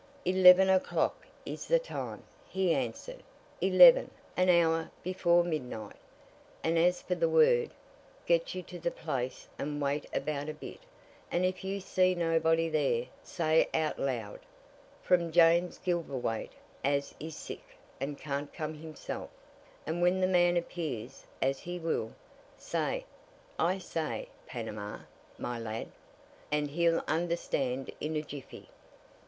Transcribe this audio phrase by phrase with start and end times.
[0.25, 3.21] "Eleven o'clock is the time," he answered.
[3.61, 5.95] "Eleven an hour before midnight.
[6.63, 7.69] And as for the word
[8.25, 10.79] get you to the place and wait about a bit,
[11.31, 14.39] and if you see nobody there, say out loud,
[15.03, 17.61] 'From James Gilverthwaite as is sick
[17.99, 19.29] and can't come himself';
[19.85, 22.13] and when the man appears, as he will,
[22.57, 23.05] say
[23.59, 23.77] aye!
[23.77, 25.01] say 'Panama,'
[25.37, 25.91] my lad,
[26.51, 28.67] and he'll understand in a jiffy!"